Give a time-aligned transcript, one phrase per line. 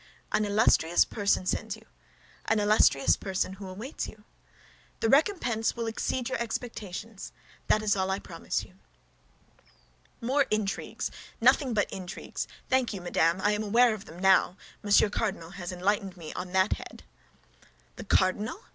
[0.31, 1.85] "An illustrious person sends you;
[2.45, 4.23] an illustrious person awaits you.
[4.99, 7.31] The recompense will exceed your expectations;
[7.67, 8.79] that is all I promise you."
[10.19, 11.11] "More intrigues!
[11.39, 12.47] Nothing but intrigues!
[12.67, 16.51] Thank you, madame, I am aware of them now; Monsieur Cardinal has enlightened me on
[16.51, 17.03] that head."
[17.97, 18.59] "The cardinal?"